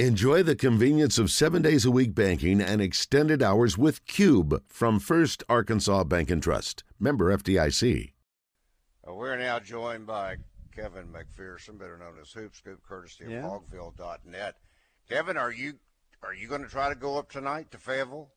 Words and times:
Enjoy 0.00 0.42
the 0.42 0.56
convenience 0.56 1.18
of 1.18 1.30
seven 1.30 1.62
days 1.62 1.84
a 1.84 1.90
week 1.90 2.16
banking 2.16 2.60
and 2.60 2.82
extended 2.82 3.40
hours 3.40 3.78
with 3.78 4.04
Cube 4.06 4.60
from 4.66 4.98
First 4.98 5.44
Arkansas 5.48 6.02
Bank 6.02 6.32
and 6.32 6.42
Trust. 6.42 6.82
Member 6.98 7.32
FDIC. 7.36 8.10
Uh, 9.08 9.14
we're 9.14 9.36
now 9.36 9.60
joined 9.60 10.04
by 10.04 10.38
Kevin 10.74 11.06
McPherson, 11.12 11.78
better 11.78 11.96
known 11.96 12.14
as 12.20 12.32
Hoop 12.32 12.56
Scoop, 12.56 12.80
courtesy 12.82 13.26
of 13.26 13.30
Yeah. 13.30 13.42
Hawgville.net. 13.42 14.56
Kevin, 15.08 15.36
are 15.36 15.52
you 15.52 15.74
are 16.24 16.34
you 16.34 16.48
going 16.48 16.62
to 16.62 16.68
try 16.68 16.88
to 16.88 16.96
go 16.96 17.16
up 17.16 17.30
tonight 17.30 17.70
to 17.70 17.78
Fayetteville? 17.78 18.30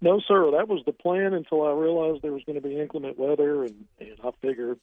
No, 0.00 0.18
sir. 0.26 0.50
That 0.50 0.66
was 0.66 0.82
the 0.86 0.92
plan 0.92 1.34
until 1.34 1.64
I 1.64 1.70
realized 1.70 2.22
there 2.22 2.32
was 2.32 2.42
going 2.44 2.60
to 2.60 2.66
be 2.68 2.80
inclement 2.80 3.16
weather, 3.16 3.62
and 3.62 3.84
and 4.00 4.16
I 4.24 4.30
figured 4.42 4.80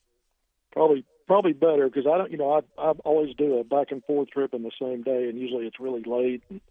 probably 0.71 1.04
probably 1.28 1.54
better 1.54 1.88
because 1.88 2.07
I 2.07 2.18
don't, 2.18 2.32
you 2.32 2.38
know, 2.38 2.52
I 2.52 2.82
I 2.82 2.91
always 3.04 3.36
do 3.36 3.58
a 3.58 3.64
back 3.64 3.91
and 3.91 4.04
forth 4.04 4.30
trip 4.30 4.54
in 4.54 4.64
the 4.64 4.71
same 4.82 5.04
day, 5.04 5.30
and 5.30 5.40
usually 5.40 5.66
it's 5.66 5.80
really 5.80 6.04
late 6.05 6.44
and 6.50 6.62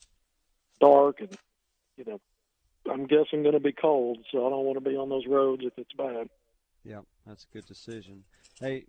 dark, 0.80 1.20
and 1.20 1.36
you 1.96 2.04
know, 2.06 2.20
I'm 2.90 3.06
guessing 3.06 3.42
going 3.42 3.54
to 3.54 3.60
be 3.60 3.72
cold, 3.72 4.18
so 4.30 4.46
I 4.46 4.50
don't 4.50 4.64
want 4.64 4.82
to 4.82 4.88
be 4.88 4.96
on 4.96 5.08
those 5.08 5.26
roads 5.26 5.62
if 5.64 5.72
it's 5.76 5.92
bad. 5.96 6.28
Yeah, 6.84 7.00
that's 7.26 7.46
a 7.50 7.54
good 7.54 7.66
decision. 7.66 8.24
Hey, 8.60 8.84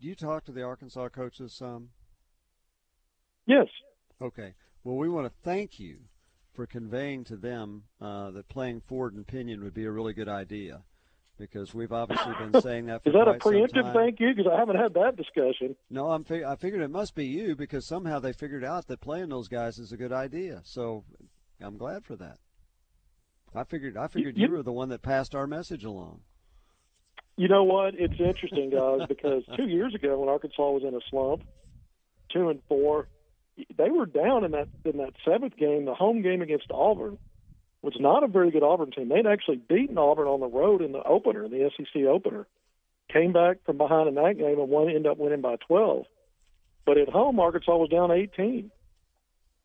do 0.00 0.08
you 0.08 0.14
talk 0.14 0.44
to 0.44 0.52
the 0.52 0.62
Arkansas 0.62 1.08
coaches 1.10 1.52
some? 1.52 1.90
Yes. 3.46 3.66
Okay. 4.20 4.54
Well, 4.82 4.96
we 4.96 5.08
want 5.08 5.26
to 5.26 5.32
thank 5.42 5.78
you 5.78 5.98
for 6.54 6.66
conveying 6.66 7.24
to 7.24 7.36
them 7.36 7.84
uh, 8.00 8.30
that 8.30 8.48
playing 8.48 8.80
Ford 8.86 9.14
and 9.14 9.26
Pinion 9.26 9.62
would 9.62 9.74
be 9.74 9.84
a 9.84 9.90
really 9.90 10.14
good 10.14 10.28
idea, 10.28 10.82
because 11.38 11.74
we've 11.74 11.92
obviously 11.92 12.32
been 12.38 12.60
saying 12.62 12.86
that 12.86 13.02
for 13.02 13.10
Is 13.10 13.14
that 13.14 13.28
a 13.28 13.34
preemptive 13.34 13.92
thank 13.92 14.20
you? 14.20 14.34
Because 14.34 14.50
I 14.52 14.58
haven't 14.58 14.76
had 14.76 14.94
that 14.94 15.16
discussion. 15.16 15.76
No, 15.90 16.10
I'm. 16.10 16.24
Fig- 16.24 16.44
I 16.44 16.56
figured 16.56 16.82
it 16.82 16.90
must 16.90 17.14
be 17.14 17.26
you 17.26 17.56
because 17.56 17.86
somehow 17.86 18.18
they 18.18 18.32
figured 18.32 18.64
out 18.64 18.86
that 18.88 19.00
playing 19.00 19.28
those 19.28 19.48
guys 19.48 19.78
is 19.78 19.92
a 19.92 19.96
good 19.96 20.12
idea. 20.12 20.60
So 20.64 21.04
I'm 21.60 21.76
glad 21.76 22.04
for 22.04 22.16
that. 22.16 22.38
I 23.54 23.64
figured. 23.64 23.96
I 23.96 24.08
figured 24.08 24.36
you, 24.36 24.46
you- 24.46 24.52
were 24.52 24.62
the 24.62 24.72
one 24.72 24.88
that 24.90 25.02
passed 25.02 25.34
our 25.34 25.46
message 25.46 25.84
along. 25.84 26.20
You 27.36 27.48
know 27.48 27.64
what? 27.64 27.94
It's 27.98 28.14
interesting, 28.20 28.70
guys, 28.70 29.08
because 29.08 29.42
two 29.56 29.66
years 29.66 29.92
ago 29.92 30.20
when 30.20 30.28
Arkansas 30.28 30.70
was 30.70 30.84
in 30.86 30.94
a 30.94 31.00
slump, 31.10 31.42
two 32.32 32.48
and 32.48 32.60
four, 32.68 33.08
they 33.76 33.90
were 33.90 34.06
down 34.06 34.44
in 34.44 34.52
that 34.52 34.68
in 34.84 34.98
that 34.98 35.14
seventh 35.24 35.56
game, 35.56 35.84
the 35.84 35.94
home 35.94 36.22
game 36.22 36.42
against 36.42 36.66
Auburn, 36.70 37.18
was 37.84 37.94
not 38.00 38.24
a 38.24 38.28
very 38.28 38.50
good 38.50 38.62
Auburn 38.62 38.90
team. 38.90 39.08
They'd 39.08 39.26
actually 39.26 39.56
beaten 39.56 39.98
Auburn 39.98 40.26
on 40.26 40.40
the 40.40 40.46
road 40.46 40.80
in 40.80 40.92
the 40.92 41.02
opener, 41.02 41.44
in 41.44 41.50
the 41.50 41.70
SEC 41.76 42.02
opener. 42.04 42.46
Came 43.12 43.32
back 43.32 43.58
from 43.64 43.76
behind 43.76 44.08
in 44.08 44.14
that 44.14 44.38
game 44.38 44.58
and 44.58 44.68
won, 44.68 44.88
ended 44.88 45.06
up 45.06 45.18
winning 45.18 45.42
by 45.42 45.56
12. 45.68 46.06
But 46.86 46.98
at 46.98 47.08
home, 47.10 47.38
Arkansas 47.38 47.76
was 47.76 47.90
down 47.90 48.10
18. 48.10 48.70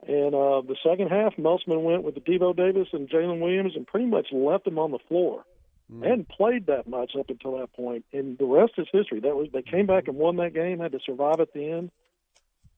And 0.07 0.35
uh, 0.35 0.61
the 0.61 0.75
second 0.83 1.09
half, 1.09 1.37
Musselman 1.37 1.83
went 1.83 2.03
with 2.03 2.15
the 2.15 2.21
Devo 2.21 2.55
Davis 2.55 2.87
and 2.93 3.09
Jaylin 3.09 3.39
Williams 3.39 3.73
and 3.75 3.87
pretty 3.87 4.05
much 4.05 4.27
left 4.31 4.65
them 4.65 4.79
on 4.79 4.91
the 4.91 4.99
floor. 5.07 5.43
Mm. 5.91 6.01
They 6.01 6.09
hadn't 6.09 6.29
played 6.29 6.67
that 6.67 6.87
much 6.87 7.13
up 7.17 7.29
until 7.29 7.57
that 7.57 7.73
point. 7.73 7.75
point, 7.75 8.05
and 8.13 8.37
the 8.37 8.45
rest 8.45 8.73
is 8.77 8.87
history. 8.91 9.19
That 9.21 9.35
was 9.35 9.47
they 9.51 9.61
came 9.61 9.87
back 9.87 10.07
and 10.07 10.17
won 10.17 10.37
that 10.37 10.53
game, 10.53 10.79
had 10.79 10.91
to 10.91 10.99
survive 11.05 11.39
at 11.39 11.53
the 11.53 11.69
end. 11.69 11.91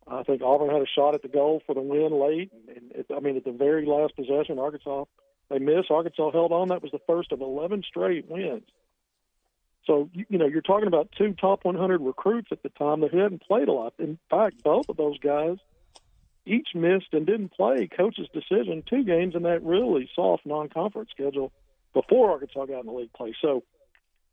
I 0.08 0.24
think 0.24 0.42
Auburn 0.42 0.70
had 0.70 0.82
a 0.82 0.88
shot 0.88 1.16
at 1.16 1.22
the 1.22 1.28
goal 1.28 1.62
for 1.66 1.76
the 1.76 1.82
win 1.82 2.20
late, 2.20 2.52
and 2.68 2.92
it, 2.92 3.06
I 3.16 3.20
mean 3.20 3.38
at 3.38 3.44
the 3.44 3.52
very 3.52 3.86
last 3.86 4.16
possession, 4.16 4.60
Arkansas 4.60 5.06
they 5.52 5.60
missed. 5.60 5.92
Arkansas 5.92 6.32
held 6.32 6.52
on. 6.52 6.70
That 6.70 6.82
was 6.82 6.92
the 6.92 7.02
first 7.06 7.32
of 7.32 7.42
11 7.42 7.84
straight 7.88 8.30
wins. 8.30 8.64
So 9.86 10.10
you, 10.14 10.26
you 10.30 10.38
know 10.38 10.46
you're 10.46 10.62
talking 10.62 10.88
about 10.88 11.10
two 11.18 11.34
top 11.34 11.66
100 11.66 12.02
recruits 12.02 12.50
at 12.52 12.64
the 12.64 12.70
time 12.70 13.02
that 13.02 13.14
hadn't 13.14 13.44
played 13.44 13.68
a 13.68 13.74
lot. 13.74 13.94
In 14.00 14.18
fact, 14.30 14.64
both 14.64 14.90
of 14.90 14.98
those 14.98 15.18
guys 15.20 15.58
each 16.46 16.70
missed 16.74 17.14
and 17.14 17.26
didn't 17.26 17.54
play. 17.54 17.88
Coach's 17.88 18.28
decision 18.34 18.84
two 18.90 19.04
games 19.04 19.36
in 19.36 19.44
that 19.44 19.64
really 19.64 20.10
soft 20.16 20.46
non-conference 20.46 21.10
schedule 21.12 21.52
before 21.94 22.32
Arkansas 22.32 22.66
got 22.66 22.80
in 22.80 22.86
the 22.88 22.94
league 22.94 23.14
play. 23.14 23.36
So 23.42 23.64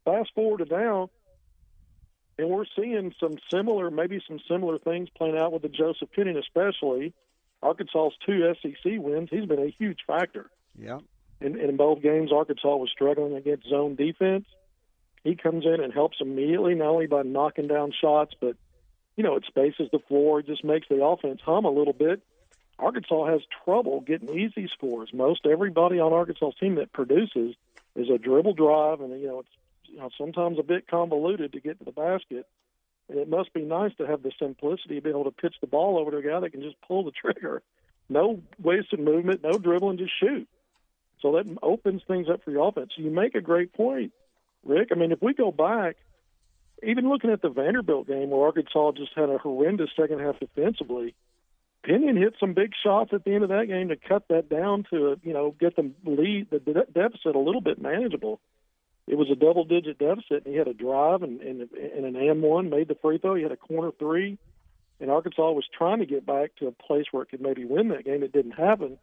fast 0.04 0.30
forward 0.34 0.66
to 0.66 0.74
now, 0.74 1.10
and 2.38 2.48
we're 2.48 2.64
seeing 2.76 3.12
some 3.20 3.34
similar, 3.52 3.90
maybe 3.90 4.22
some 4.26 4.38
similar 4.48 4.78
things 4.78 5.08
playing 5.16 5.36
out 5.36 5.52
with 5.52 5.62
the 5.62 5.68
Joseph 5.68 6.10
Pinion, 6.12 6.38
especially 6.38 7.12
Arkansas's 7.62 8.16
two 8.24 8.54
SEC 8.62 8.92
wins. 8.98 9.28
He's 9.30 9.46
been 9.46 9.58
a 9.58 9.74
huge 9.76 9.98
factor. 10.06 10.50
Yeah. 10.78 10.98
In, 11.40 11.58
in 11.58 11.76
both 11.76 12.02
games, 12.02 12.32
Arkansas 12.32 12.76
was 12.76 12.90
struggling 12.90 13.34
against 13.34 13.68
zone 13.68 13.94
defense. 13.94 14.46
He 15.24 15.34
comes 15.34 15.64
in 15.64 15.80
and 15.82 15.92
helps 15.92 16.18
immediately, 16.20 16.74
not 16.74 16.88
only 16.88 17.06
by 17.06 17.22
knocking 17.22 17.68
down 17.68 17.92
shots, 17.92 18.34
but 18.40 18.56
you 19.16 19.24
know, 19.24 19.34
it 19.36 19.44
spaces 19.46 19.88
the 19.90 19.98
floor, 19.98 20.42
just 20.42 20.64
makes 20.64 20.86
the 20.88 21.04
offense 21.04 21.40
hum 21.44 21.64
a 21.64 21.70
little 21.70 21.92
bit. 21.92 22.22
Arkansas 22.78 23.26
has 23.26 23.40
trouble 23.64 24.00
getting 24.00 24.38
easy 24.38 24.70
scores. 24.72 25.10
Most 25.12 25.44
everybody 25.44 25.98
on 25.98 26.12
Arkansas's 26.12 26.54
team 26.60 26.76
that 26.76 26.92
produces 26.92 27.56
is 27.96 28.08
a 28.08 28.18
dribble 28.18 28.54
drive, 28.54 29.00
and 29.00 29.20
you 29.20 29.26
know 29.26 29.40
it's 29.40 29.48
you 29.86 29.98
know 29.98 30.10
sometimes 30.16 30.58
a 30.58 30.62
bit 30.62 30.86
convoluted 30.86 31.52
to 31.52 31.60
get 31.60 31.78
to 31.80 31.84
the 31.84 31.92
basket. 31.92 32.46
And 33.08 33.18
it 33.18 33.28
must 33.28 33.52
be 33.52 33.62
nice 33.62 33.92
to 33.96 34.06
have 34.06 34.22
the 34.22 34.30
simplicity 34.38 34.96
to 34.96 35.00
be 35.00 35.10
able 35.10 35.24
to 35.24 35.30
pitch 35.30 35.56
the 35.60 35.66
ball 35.66 35.98
over 35.98 36.10
to 36.10 36.18
a 36.18 36.22
guy 36.22 36.40
that 36.40 36.50
can 36.50 36.62
just 36.62 36.80
pull 36.82 37.04
the 37.04 37.10
trigger, 37.10 37.62
no 38.08 38.40
wasted 38.62 39.00
movement, 39.00 39.42
no 39.42 39.58
dribbling, 39.58 39.98
just 39.98 40.12
shoot. 40.20 40.46
So 41.20 41.32
that 41.32 41.58
opens 41.62 42.02
things 42.06 42.28
up 42.28 42.44
for 42.44 42.50
your 42.50 42.68
offense. 42.68 42.92
You 42.96 43.10
make 43.10 43.34
a 43.34 43.40
great 43.40 43.72
point, 43.72 44.12
Rick. 44.64 44.88
I 44.92 44.94
mean, 44.94 45.12
if 45.12 45.20
we 45.20 45.34
go 45.34 45.50
back, 45.50 45.96
even 46.82 47.08
looking 47.08 47.30
at 47.30 47.42
the 47.42 47.48
Vanderbilt 47.48 48.06
game 48.06 48.30
where 48.30 48.46
Arkansas 48.46 48.92
just 48.92 49.12
had 49.14 49.30
a 49.30 49.38
horrendous 49.38 49.90
second 49.96 50.20
half 50.20 50.38
defensively, 50.38 51.14
Pinion 51.82 52.16
hit 52.16 52.34
some 52.38 52.54
big 52.54 52.72
shots 52.82 53.12
at 53.12 53.24
the 53.24 53.34
end 53.34 53.44
of 53.44 53.50
that 53.50 53.66
game 53.66 53.88
to 53.88 53.96
cut 53.96 54.28
that 54.28 54.48
down 54.48 54.84
to 54.90 55.18
you 55.22 55.32
know 55.32 55.54
get 55.58 55.76
the 55.76 55.90
lead 56.04 56.48
the 56.50 56.58
de- 56.58 56.92
deficit 56.92 57.34
a 57.34 57.38
little 57.38 57.60
bit 57.60 57.80
manageable. 57.80 58.40
It 59.06 59.16
was 59.16 59.30
a 59.30 59.34
double 59.34 59.64
digit 59.64 59.98
deficit, 59.98 60.44
and 60.44 60.52
he 60.52 60.56
had 60.56 60.68
a 60.68 60.74
drive 60.74 61.22
and, 61.22 61.40
and, 61.40 61.62
and 61.72 62.04
an 62.04 62.16
and 62.16 62.42
one 62.42 62.68
made 62.68 62.88
the 62.88 62.94
free 62.94 63.16
throw. 63.16 63.36
He 63.36 63.42
had 63.42 63.52
a 63.52 63.56
corner 63.56 63.90
three, 63.98 64.36
and 65.00 65.10
Arkansas 65.10 65.50
was 65.52 65.64
trying 65.76 66.00
to 66.00 66.06
get 66.06 66.26
back 66.26 66.56
to 66.56 66.66
a 66.66 66.72
place 66.72 67.06
where 67.10 67.22
it 67.22 67.30
could 67.30 67.40
maybe 67.40 67.64
win 67.64 67.88
that 67.88 68.04
game. 68.04 68.22
It 68.22 68.32
didn't 68.32 68.52
happen, 68.52 68.98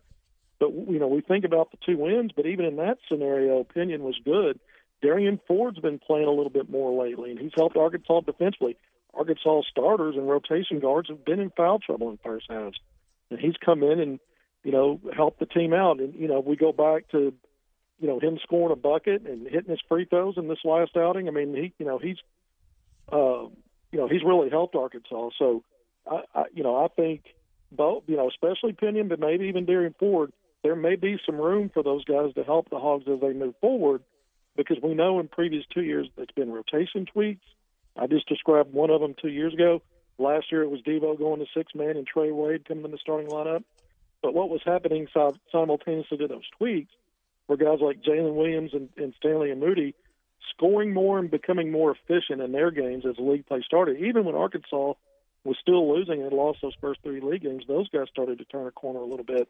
but 0.59 0.71
you 0.71 0.99
know 0.99 1.07
we 1.07 1.21
think 1.21 1.45
about 1.45 1.71
the 1.71 1.77
two 1.85 1.97
wins, 1.97 2.31
but 2.35 2.45
even 2.45 2.65
in 2.65 2.77
that 2.77 2.97
scenario, 3.09 3.63
Pinion 3.63 4.03
was 4.03 4.15
good. 4.23 4.59
Derrian 5.03 5.39
Ford's 5.47 5.79
been 5.79 5.99
playing 5.99 6.27
a 6.27 6.31
little 6.31 6.49
bit 6.49 6.69
more 6.69 7.03
lately, 7.03 7.31
and 7.31 7.39
he's 7.39 7.51
helped 7.55 7.77
Arkansas 7.77 8.21
defensively. 8.21 8.77
Arkansas 9.13 9.61
starters 9.69 10.15
and 10.15 10.27
rotation 10.27 10.79
guards 10.79 11.09
have 11.09 11.23
been 11.23 11.39
in 11.39 11.51
foul 11.51 11.79
trouble 11.79 12.09
in 12.09 12.17
first 12.23 12.47
halves, 12.49 12.77
and 13.29 13.39
he's 13.39 13.55
come 13.63 13.83
in 13.83 13.99
and 13.99 14.19
you 14.63 14.71
know 14.71 14.99
helped 15.15 15.39
the 15.39 15.45
team 15.45 15.73
out. 15.73 15.99
And 15.99 16.13
you 16.15 16.27
know 16.27 16.39
we 16.39 16.55
go 16.55 16.71
back 16.71 17.09
to 17.11 17.33
you 17.99 18.07
know 18.07 18.19
him 18.19 18.37
scoring 18.43 18.73
a 18.73 18.75
bucket 18.75 19.25
and 19.25 19.47
hitting 19.47 19.69
his 19.69 19.81
free 19.87 20.05
throws 20.05 20.37
in 20.37 20.47
this 20.47 20.59
last 20.63 20.97
outing. 20.97 21.27
I 21.27 21.31
mean 21.31 21.53
he 21.53 21.73
you 21.77 21.85
know 21.85 21.97
he's 21.97 22.17
uh, 23.11 23.47
you 23.91 23.99
know 23.99 24.07
he's 24.07 24.23
really 24.23 24.49
helped 24.49 24.75
Arkansas. 24.75 25.29
So 25.37 25.63
I, 26.09 26.21
I 26.33 26.43
you 26.53 26.63
know 26.63 26.75
I 26.83 26.87
think 26.87 27.23
both 27.71 28.03
you 28.07 28.17
know 28.17 28.29
especially 28.29 28.73
Pinion, 28.73 29.07
but 29.07 29.19
maybe 29.19 29.45
even 29.45 29.65
Derrian 29.65 29.95
Ford. 29.97 30.31
There 30.65 30.75
may 30.75 30.95
be 30.95 31.19
some 31.27 31.35
room 31.35 31.69
for 31.71 31.83
those 31.83 32.03
guys 32.05 32.33
to 32.33 32.43
help 32.43 32.71
the 32.71 32.79
Hogs 32.79 33.05
as 33.07 33.19
they 33.19 33.33
move 33.33 33.53
forward 33.61 34.01
because 34.57 34.77
we 34.81 34.95
know 34.95 35.19
in 35.19 35.27
previous 35.27 35.63
two 35.71 35.83
years 35.83 36.07
it's 36.17 36.31
been 36.31 36.51
rotation 36.51 37.05
tweaks. 37.05 37.45
I 37.95 38.07
just 38.07 38.27
described 38.27 38.73
one 38.73 38.89
of 38.89 38.99
them 38.99 39.13
two 39.21 39.29
years 39.29 39.53
ago. 39.53 39.83
Last 40.17 40.51
year 40.51 40.63
it 40.63 40.71
was 40.71 40.81
Devo 40.81 41.19
going 41.19 41.39
to 41.39 41.45
six 41.55 41.75
man 41.75 41.97
and 41.97 42.07
Trey 42.07 42.31
Wade 42.31 42.67
coming 42.67 42.83
in 42.83 42.89
the 42.89 42.97
starting 42.97 43.29
lineup. 43.29 43.63
But 44.23 44.33
what 44.33 44.49
was 44.49 44.61
happening 44.65 45.07
simultaneously 45.51 46.17
to 46.17 46.27
those 46.27 46.49
tweaks 46.57 46.91
were 47.47 47.57
guys 47.57 47.77
like 47.79 48.01
Jaylin 48.01 48.33
Williams 48.33 48.71
and, 48.73 48.89
and 48.97 49.13
Stanley 49.17 49.51
and 49.51 49.59
Moody 49.59 49.93
scoring 50.49 50.95
more 50.95 51.19
and 51.19 51.29
becoming 51.29 51.71
more 51.71 51.91
efficient 51.91 52.41
in 52.41 52.53
their 52.53 52.71
games 52.71 53.05
as 53.07 53.17
the 53.17 53.21
league 53.21 53.45
play 53.45 53.61
started. 53.63 53.97
Even 53.99 54.25
when 54.25 54.33
Arkansas 54.33 54.93
was 55.45 55.57
still 55.61 55.93
losing 55.93 56.21
and 56.23 56.33
lost 56.33 56.59
those 56.61 56.73
first 56.81 57.01
three 57.03 57.21
league 57.21 57.43
games, 57.43 57.63
those 57.67 57.87
guys 57.89 58.07
started 58.11 58.39
to 58.39 58.45
turn 58.45 58.67
a 58.67 58.71
corner 58.71 58.99
a 58.99 59.05
little 59.05 59.25
bit. 59.25 59.47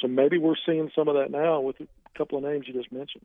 So 0.00 0.08
maybe 0.08 0.38
we're 0.38 0.56
seeing 0.66 0.90
some 0.94 1.06
of 1.06 1.14
that 1.14 1.30
now 1.30 1.60
with 1.60 1.80
a 1.80 1.86
couple 2.18 2.38
of 2.38 2.44
names 2.44 2.66
you 2.66 2.72
just 2.74 2.90
mentioned. 2.90 3.24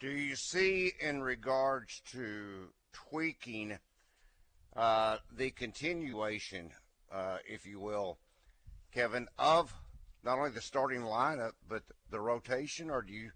Do 0.00 0.10
you 0.10 0.34
see, 0.34 0.92
in 1.00 1.22
regards 1.22 2.02
to 2.12 2.68
tweaking 2.92 3.78
uh, 4.74 5.18
the 5.34 5.50
continuation, 5.50 6.70
uh, 7.12 7.38
if 7.46 7.66
you 7.66 7.78
will, 7.78 8.18
Kevin, 8.92 9.28
of 9.38 9.72
not 10.24 10.38
only 10.38 10.50
the 10.50 10.60
starting 10.60 11.02
lineup 11.02 11.52
but 11.68 11.82
the 12.10 12.20
rotation, 12.20 12.90
or 12.90 13.02
do 13.02 13.12
you 13.12 13.30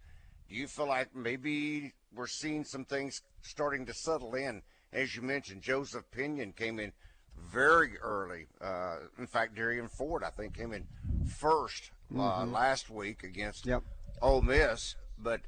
do 0.49 0.57
you 0.57 0.67
feel 0.67 0.89
like 0.89 1.15
maybe 1.15 1.93
we're 2.13 2.27
seeing 2.27 2.65
some 2.65 2.85
things 2.85 3.23
starting 3.43 3.87
to 3.87 3.95
settle 3.95 4.35
in? 4.35 4.63
As 4.93 5.15
you 5.15 5.23
mentioned, 5.23 5.63
Joseph 5.63 6.11
Pinion 6.11 6.53
came 6.53 6.81
in 6.81 6.93
very 7.39 7.97
early. 7.99 8.47
Uh, 8.61 8.97
in 9.19 9.27
fact, 9.27 9.55
Derrian 9.55 9.89
Ford, 9.89 10.23
I 10.25 10.31
think, 10.31 10.57
came 10.57 10.73
in 10.73 10.87
1st 11.27 11.91
uh, 12.17 12.45
last 12.47 12.91
week 12.91 13.23
against 13.23 13.67
Yep. 13.67 13.83
Ole 14.21 14.43
Miss. 14.43 14.97
But 15.19 15.41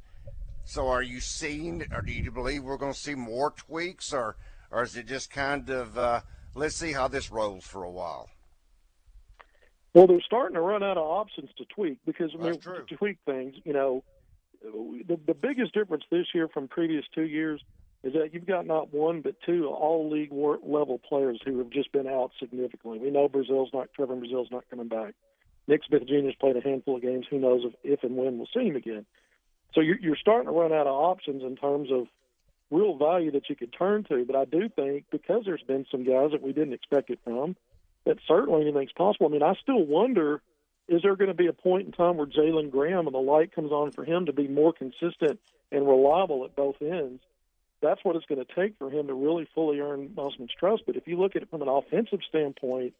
so, 0.64 0.88
are 0.88 1.02
you 1.02 1.20
seeing, 1.20 1.84
or 1.92 2.02
do 2.02 2.12
you 2.12 2.30
believe 2.30 2.62
we're 2.62 2.76
going 2.76 2.92
to 2.92 2.98
see 2.98 3.14
more 3.14 3.50
tweaks, 3.50 4.12
or 4.12 4.36
or 4.70 4.82
is 4.82 4.96
it 4.96 5.06
just 5.06 5.30
kind 5.30 5.68
of 5.70 5.98
uh, 5.98 6.20
let's 6.54 6.76
see 6.76 6.92
how 6.92 7.08
this 7.08 7.30
rolls 7.30 7.64
for 7.64 7.82
a 7.82 7.90
while? 7.90 8.30
Well, 9.94 10.06
they're 10.06 10.20
starting 10.24 10.54
to 10.54 10.60
run 10.60 10.82
out 10.82 10.96
of 10.96 11.04
options 11.04 11.50
to 11.58 11.64
tweak 11.66 11.98
because 12.06 12.30
I 12.38 12.42
mean, 12.42 12.60
to 12.60 12.96
tweak 12.96 13.18
things. 13.26 13.56
You 13.64 13.72
know, 13.72 14.04
the 14.62 15.18
the 15.26 15.34
biggest 15.34 15.74
difference 15.74 16.04
this 16.10 16.26
year 16.34 16.48
from 16.48 16.68
previous 16.68 17.04
two 17.14 17.26
years 17.26 17.60
is 18.02 18.12
that 18.14 18.34
you've 18.34 18.46
got 18.46 18.66
not 18.66 18.92
one 18.92 19.20
but 19.20 19.36
two 19.46 19.66
all 19.68 20.10
league 20.10 20.32
level 20.32 20.98
players 20.98 21.40
who 21.44 21.58
have 21.58 21.70
just 21.70 21.92
been 21.92 22.06
out 22.06 22.32
significantly. 22.38 22.98
We 22.98 23.10
know 23.10 23.28
Brazile's 23.28 23.70
not 23.72 23.88
Trevon 23.98 24.20
Brazile's 24.20 24.50
not 24.50 24.68
coming 24.68 24.88
back. 24.88 25.14
Nick 25.68 25.82
Smith 25.86 26.06
Jr. 26.06 26.26
has 26.26 26.34
played 26.40 26.56
a 26.56 26.60
handful 26.60 26.96
of 26.96 27.02
games. 27.02 27.26
Who 27.30 27.38
knows 27.38 27.62
if, 27.64 27.74
if 27.84 28.02
and 28.02 28.16
when 28.16 28.38
we'll 28.38 28.48
see 28.52 28.66
him 28.66 28.76
again? 28.76 29.06
So 29.74 29.80
you're, 29.80 29.98
you're 29.98 30.16
starting 30.16 30.46
to 30.46 30.52
run 30.52 30.72
out 30.72 30.86
of 30.86 30.94
options 30.94 31.42
in 31.42 31.56
terms 31.56 31.90
of 31.92 32.08
real 32.70 32.96
value 32.96 33.30
that 33.32 33.48
you 33.48 33.54
could 33.54 33.72
turn 33.72 34.04
to. 34.04 34.24
But 34.24 34.36
I 34.36 34.44
do 34.44 34.68
think 34.68 35.04
because 35.10 35.42
there's 35.44 35.62
been 35.62 35.86
some 35.90 36.04
guys 36.04 36.32
that 36.32 36.42
we 36.42 36.52
didn't 36.52 36.72
expect 36.72 37.10
it 37.10 37.20
from, 37.22 37.56
that 38.04 38.18
certainly 38.26 38.62
anything's 38.62 38.92
possible. 38.92 39.28
I 39.28 39.30
mean, 39.30 39.42
I 39.42 39.54
still 39.62 39.84
wonder 39.84 40.42
is 40.88 41.02
there 41.02 41.14
going 41.14 41.28
to 41.28 41.34
be 41.34 41.46
a 41.46 41.52
point 41.52 41.86
in 41.86 41.92
time 41.92 42.16
where 42.16 42.26
Jalen 42.26 42.70
Graham 42.70 43.06
and 43.06 43.14
the 43.14 43.20
light 43.20 43.54
comes 43.54 43.70
on 43.70 43.92
for 43.92 44.04
him 44.04 44.26
to 44.26 44.32
be 44.32 44.48
more 44.48 44.72
consistent 44.72 45.38
and 45.70 45.86
reliable 45.86 46.44
at 46.44 46.56
both 46.56 46.82
ends? 46.82 47.22
That's 47.82 48.02
what 48.04 48.16
it's 48.16 48.26
going 48.26 48.44
to 48.44 48.54
take 48.54 48.78
for 48.78 48.90
him 48.90 49.08
to 49.08 49.14
really 49.14 49.46
fully 49.54 49.80
earn 49.80 50.12
Musselman's 50.14 50.52
trust. 50.58 50.84
But 50.86 50.96
if 50.96 51.06
you 51.06 51.18
look 51.18 51.36
at 51.36 51.42
it 51.42 51.50
from 51.50 51.62
an 51.62 51.68
offensive 51.68 52.20
standpoint, 52.28 52.94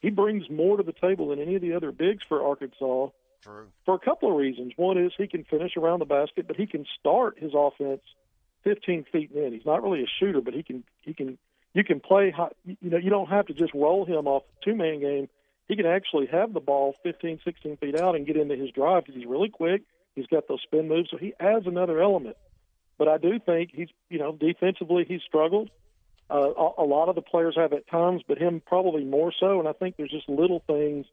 he 0.00 0.08
brings 0.10 0.48
more 0.48 0.76
to 0.76 0.82
the 0.82 0.92
table 0.92 1.28
than 1.28 1.40
any 1.40 1.56
of 1.56 1.62
the 1.62 1.74
other 1.74 1.92
bigs 1.92 2.22
for 2.28 2.42
Arkansas 2.42 3.08
True. 3.42 3.66
for 3.84 3.94
a 3.94 3.98
couple 3.98 4.30
of 4.30 4.36
reasons. 4.36 4.72
One 4.76 4.96
is 4.96 5.12
he 5.18 5.26
can 5.26 5.44
finish 5.44 5.76
around 5.76 5.98
the 5.98 6.04
basket, 6.06 6.46
but 6.46 6.56
he 6.56 6.66
can 6.66 6.86
start 6.98 7.38
his 7.38 7.52
offense 7.54 8.00
15 8.64 9.04
feet 9.12 9.30
in. 9.32 9.52
He's 9.52 9.66
not 9.66 9.82
really 9.82 10.02
a 10.02 10.06
shooter, 10.18 10.40
but 10.40 10.54
he 10.54 10.62
can 10.62 10.84
he 11.02 11.12
can 11.12 11.36
you 11.74 11.84
can 11.84 12.00
play. 12.00 12.30
high- 12.30 12.52
You 12.64 12.90
know, 12.90 12.96
you 12.98 13.10
don't 13.10 13.28
have 13.28 13.46
to 13.46 13.54
just 13.54 13.74
roll 13.74 14.04
him 14.04 14.26
off 14.26 14.44
two 14.64 14.74
man 14.74 15.00
game. 15.00 15.28
He 15.68 15.76
can 15.76 15.86
actually 15.86 16.26
have 16.26 16.52
the 16.52 16.60
ball 16.60 16.96
15, 17.04 17.40
16 17.44 17.76
feet 17.76 17.98
out 17.98 18.16
and 18.16 18.26
get 18.26 18.36
into 18.36 18.56
his 18.56 18.70
drive 18.70 19.04
because 19.04 19.14
he's 19.20 19.28
really 19.28 19.48
quick. 19.50 19.82
He's 20.16 20.26
got 20.26 20.48
those 20.48 20.60
spin 20.62 20.88
moves, 20.88 21.10
so 21.10 21.16
he 21.16 21.32
adds 21.38 21.66
another 21.66 22.00
element. 22.02 22.36
But 23.00 23.08
I 23.08 23.16
do 23.16 23.38
think 23.38 23.70
he's 23.72 23.88
you 24.10 24.18
know 24.18 24.32
defensively 24.32 25.06
he's 25.08 25.22
struggled. 25.26 25.70
Uh, 26.28 26.52
a, 26.78 26.84
lot 26.84 27.08
of 27.08 27.14
the 27.14 27.22
players 27.22 27.54
have 27.56 27.72
at 27.72 27.88
times, 27.88 28.20
but 28.28 28.36
him 28.36 28.60
probably 28.64 29.04
more 29.04 29.32
so. 29.40 29.58
And 29.58 29.66
I 29.66 29.72
think 29.72 29.96
there's 29.96 30.10
just 30.10 30.28
little 30.28 30.62
things 30.66 31.06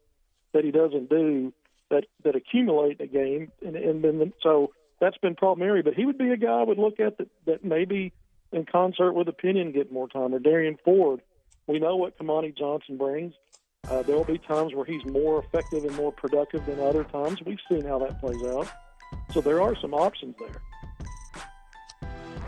that 0.52 0.64
he 0.64 0.70
doesn't 0.70 1.08
do 1.08 1.54
that 1.90 2.04
that 2.24 2.36
accumulate 2.36 3.00
in 3.00 3.06
a 3.06 3.08
game, 3.08 3.50
and 3.64 3.74
and 3.74 4.04
then 4.04 4.34
so 4.42 4.74
that's 5.00 5.16
been 5.16 5.34
problematic. 5.34 5.86
But 5.86 5.94
he 5.94 6.04
would 6.04 6.18
be 6.18 6.30
a 6.30 6.36
guy 6.36 6.60
I 6.60 6.62
would 6.62 6.76
look 6.76 7.00
at 7.00 7.16
that 7.16 7.28
that 7.46 7.64
maybe 7.64 8.12
in 8.52 8.66
concert 8.66 9.14
with 9.14 9.34
Pinion 9.38 9.72
get 9.72 9.90
more 9.90 10.08
time 10.08 10.34
or 10.34 10.40
Derrian 10.40 10.76
Ford. 10.84 11.22
We 11.66 11.78
know 11.78 11.96
what 11.96 12.18
Kamani 12.18 12.54
Johnson 12.54 12.98
brings. 12.98 13.32
Uh, 13.88 14.02
there 14.02 14.14
will 14.14 14.24
be 14.24 14.36
times 14.36 14.74
where 14.74 14.84
he's 14.84 15.06
more 15.06 15.42
effective 15.42 15.86
and 15.86 15.96
more 15.96 16.12
productive 16.12 16.66
than 16.66 16.80
other 16.80 17.04
times. 17.04 17.40
We've 17.42 17.58
seen 17.66 17.86
how 17.86 17.98
that 18.00 18.20
plays 18.20 18.42
out. 18.44 18.68
So 19.32 19.40
there 19.40 19.62
are 19.62 19.74
some 19.80 19.94
options 19.94 20.34
there. 20.38 20.60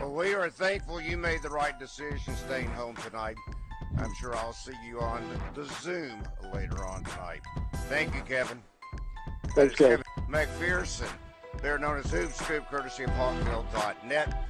Well, 0.01 0.13
we 0.13 0.33
are 0.33 0.49
thankful 0.49 0.99
you 0.99 1.15
made 1.15 1.43
the 1.43 1.49
right 1.49 1.77
decision 1.77 2.35
staying 2.35 2.69
home 2.69 2.95
tonight. 2.95 3.35
I'm 3.99 4.11
sure 4.15 4.35
I'll 4.35 4.51
see 4.51 4.73
you 4.83 4.99
on 4.99 5.23
the 5.53 5.63
Zoom 5.63 6.23
later 6.51 6.83
on 6.83 7.03
tonight. 7.03 7.41
Thank 7.87 8.15
you, 8.15 8.21
Kevin. 8.21 8.63
Thanks, 9.53 9.75
Kevin. 9.75 10.01
Kevin 10.17 10.33
McPherson. 10.33 11.07
They're 11.61 11.77
known 11.77 11.99
as 11.99 12.09
Hoop 12.09 12.31
Scoop, 12.31 12.67
courtesy 12.71 13.03
of 13.03 13.11
Hawgville.net. 13.11 14.49